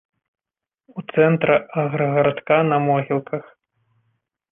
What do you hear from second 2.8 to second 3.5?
могілках.